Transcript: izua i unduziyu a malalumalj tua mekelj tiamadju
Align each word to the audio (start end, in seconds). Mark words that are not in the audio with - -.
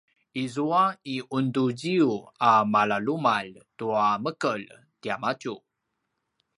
izua 0.43 0.83
i 1.15 1.17
unduziyu 1.37 2.13
a 2.49 2.51
malalumalj 2.73 3.53
tua 3.77 4.07
mekelj 4.23 4.65
tiamadju 5.01 5.55